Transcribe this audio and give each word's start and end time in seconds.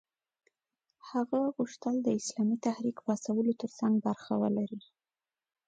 هغه 1.09 1.39
غوښتل 1.55 1.95
د 2.03 2.07
اسلامي 2.19 2.57
تحریک 2.65 2.97
پاڅولو 3.05 3.51
ترڅنګ 3.61 3.93
برخه 4.07 4.33
ولري. 4.41 4.81